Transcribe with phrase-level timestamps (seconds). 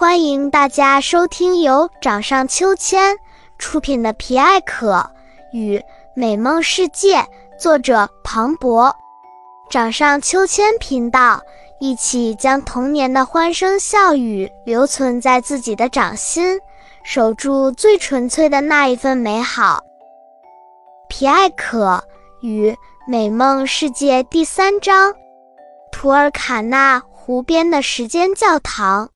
[0.00, 3.18] 欢迎大家收听由掌上秋千
[3.58, 5.10] 出品的《皮艾可
[5.52, 5.78] 与
[6.14, 7.18] 美梦世界》，
[7.58, 8.96] 作者庞博。
[9.68, 11.42] 掌上秋千频道，
[11.80, 16.58] 一起将童年的欢声笑语留存在自己的掌心，
[17.02, 19.80] 守住最纯粹的那一份美好。
[21.10, 22.02] 《皮艾可
[22.40, 22.74] 与
[23.06, 25.14] 美梦世界》第三章：
[25.92, 29.10] 图尔卡纳湖边的时间教堂。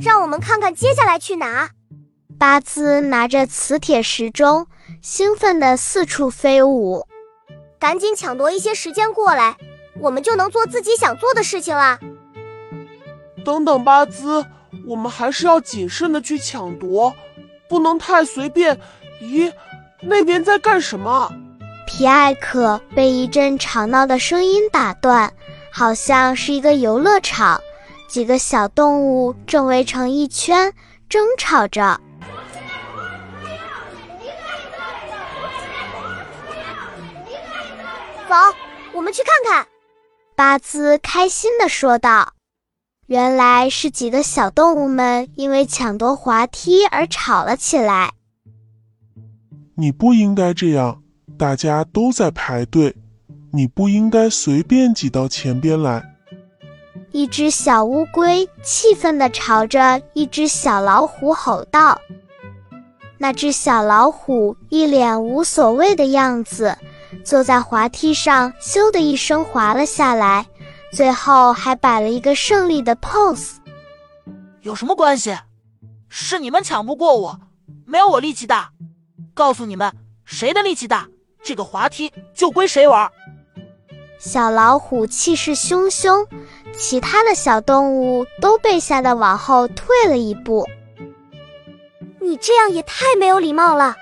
[0.00, 1.70] 让我们看看接下来去哪。
[2.38, 4.66] 巴兹拿着磁铁时钟，
[5.02, 7.06] 兴奋地四处飞舞。
[7.78, 9.56] 赶紧抢夺一些时间过来，
[10.00, 11.98] 我们就能做自己想做的事情啦。
[13.44, 14.44] 等等，巴兹，
[14.86, 17.14] 我们还是要谨慎地去抢夺，
[17.68, 18.78] 不能太随便。
[19.22, 19.52] 咦，
[20.00, 21.30] 那边在干什么？
[21.86, 25.32] 皮埃克被一阵吵闹的声音打断，
[25.70, 27.60] 好像是一个游乐场，
[28.10, 30.74] 几个小动物正围成一圈
[31.08, 32.00] 争吵着。
[38.28, 38.34] 走，
[38.92, 39.68] 我们去看看。
[40.34, 42.32] 巴兹开心地说道
[43.06, 48.14] ：“原来是几个小动物们因为抢夺滑梯而吵了起来。”
[49.78, 51.00] 你不应该这样，
[51.38, 52.96] 大家都在排队，
[53.52, 56.09] 你不应该随便挤到前边来。
[57.12, 62.00] 一只小乌龟气愤地朝着一只小老虎吼道
[63.18, 66.76] ：“那只小老虎一脸无所谓的样子。”
[67.24, 70.46] 坐在滑梯上，咻的一声滑了下来，
[70.92, 73.56] 最后还摆了一个胜利的 pose。
[74.62, 75.36] 有什么关系？
[76.08, 77.40] 是你们抢不过我，
[77.84, 78.70] 没有我力气大。
[79.34, 79.92] 告诉你们，
[80.24, 81.08] 谁的力气大，
[81.42, 83.10] 这个滑梯就归谁玩。
[84.20, 86.26] 小老虎气势汹汹，
[86.76, 90.68] 其他的小动物都被吓得往后退了一步。
[92.20, 93.96] 你这样也太没有礼貌了。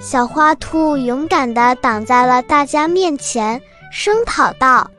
[0.00, 3.62] 小花兔勇敢地挡在了大家面前，
[3.92, 4.90] 声讨道：“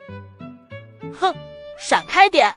[1.20, 1.34] 哼，
[1.78, 2.54] 闪开点！”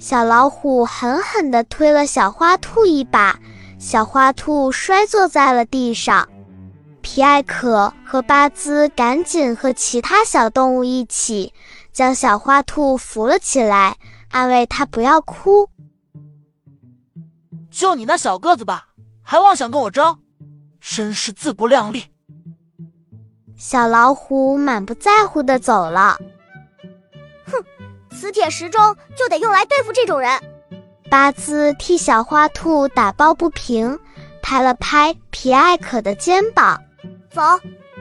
[0.00, 3.38] 小老虎狠狠地推了小花兔一把，
[3.78, 6.28] 小花兔摔坐在了地上。
[7.02, 11.52] 皮埃可和巴兹赶紧和其他小动物一起
[11.92, 13.96] 将小花兔扶了起来，
[14.30, 15.68] 安慰它不要哭。
[17.70, 18.88] 就你那小个子吧，
[19.22, 20.18] 还妄想跟我争！
[20.80, 22.04] 真是自不量力！
[23.56, 26.18] 小老虎满不在乎的走了。
[27.46, 27.64] 哼，
[28.10, 30.40] 磁铁时钟就得用来对付这种人。
[31.10, 33.98] 巴兹替小花兔打抱不平，
[34.42, 36.82] 拍了拍皮埃可的肩膀
[37.32, 37.40] ：“走，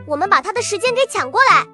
[0.06, 1.66] 我们把他的时间给抢过来。”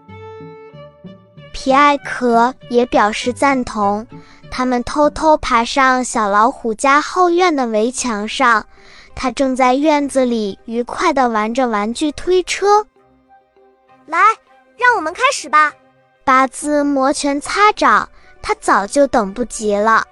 [1.52, 4.06] 皮艾可也表示赞同。
[4.50, 8.66] 他们偷偷爬上小老虎家后院的围墙上。
[9.14, 12.86] 他正在院子里愉快地玩着玩具推车。
[14.06, 14.20] 来，
[14.78, 15.74] 让我们开始吧！
[16.24, 18.08] 巴兹摩拳擦掌，
[18.42, 20.06] 他早就等不及了。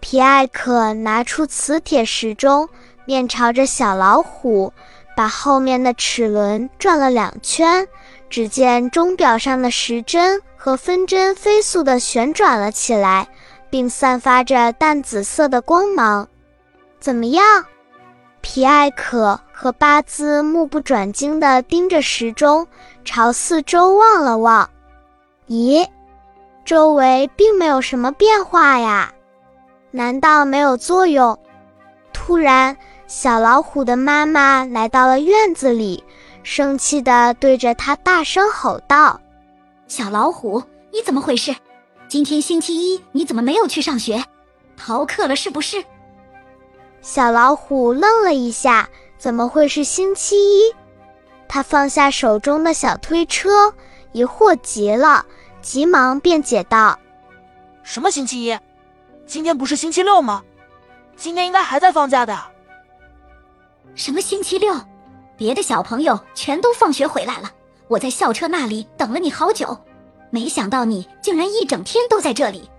[0.00, 2.68] 皮艾可拿出磁铁时钟，
[3.06, 4.72] 面朝着小老虎，
[5.16, 7.88] 把后面的齿轮转了两圈。
[8.28, 13.26] 只见钟表上的时针和分针飞速地旋转了起来，
[13.70, 16.28] 并散发着淡紫色的光芒。
[17.00, 17.64] 怎么样？
[18.40, 22.66] 皮艾可和巴兹目不转睛地盯着时钟，
[23.04, 24.68] 朝四周望了望。
[25.48, 25.88] 咦，
[26.64, 29.12] 周围并没有什么变化呀？
[29.92, 31.38] 难道没有作用？
[32.12, 32.76] 突然，
[33.06, 36.02] 小老虎的妈妈来到了院子里，
[36.42, 39.20] 生气地对着它大声吼道
[39.86, 40.60] ：“小老虎，
[40.92, 41.54] 你怎么回事？
[42.08, 44.24] 今天星期一，你怎么没有去上学？
[44.76, 45.84] 逃课了是不是？”
[47.00, 50.74] 小老虎愣了一下，怎么会是星期一？
[51.46, 53.72] 他放下手中的小推车，
[54.10, 55.24] 疑惑极了，
[55.62, 56.98] 急忙辩解道
[57.84, 58.58] ：“什么星期一？
[59.26, 60.42] 今天不是星期六吗？
[61.16, 62.36] 今天应该还在放假的。”
[63.96, 64.78] 什么星期六？
[65.38, 67.50] 别的小朋友全都放学回来了，
[67.88, 69.76] 我在校车那里等了你好久，
[70.30, 72.70] 没想到你竟然一整天都在这里，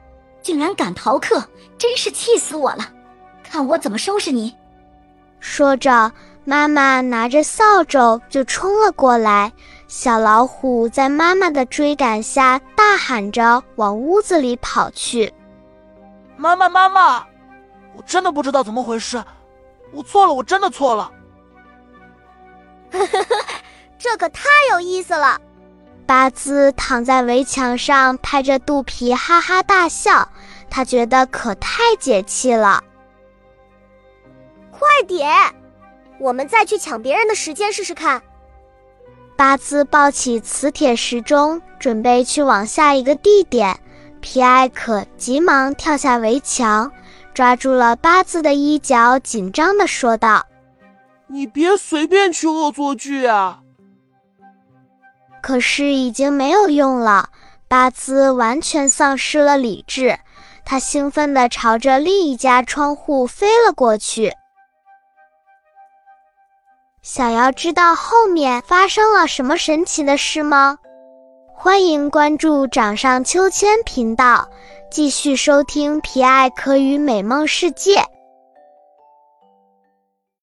[0.44, 1.44] 竟然敢逃课，
[1.76, 2.94] 真是气死我了！
[3.44, 4.56] 看我怎么收拾你！
[5.40, 6.12] 说着，
[6.46, 9.52] 妈妈拿着扫帚就冲了过来。
[9.88, 15.34] 小老虎在妈妈的追赶下，大喊着往屋子里跑去。
[16.36, 17.26] 妈妈，妈妈，
[17.96, 19.24] 我真的不知道怎么回事，
[19.92, 21.12] 我错了，我真的错了。
[22.92, 23.46] 呵呵呵，
[23.98, 25.40] 这可太有意思了！
[26.06, 30.30] 巴兹躺在围墙上，拍着肚皮哈哈大笑，
[30.70, 32.82] 他觉得可太解气了。
[34.72, 35.30] 快点，
[36.20, 38.22] 我们再去抢别人的时间试试看。
[39.36, 43.78] 巴兹抱起磁铁时钟，准备去往下一个地点。
[44.22, 46.92] 皮埃克急忙跳下围墙，
[47.38, 50.48] 抓住了八字的衣角，紧张地说道
[51.30, 53.60] ：“你别随便去恶作剧啊！”
[55.40, 57.30] 可是已经没有用了，
[57.68, 60.18] 八字完全丧失了理智，
[60.66, 64.34] 他兴奋地朝着另一家窗户飞了过去。
[67.04, 70.80] 想要知道后面发生了什么神奇的事吗？
[71.54, 74.50] 欢迎关注掌上秋千频道，
[74.90, 78.02] 继续收听皮埃可与美梦世界。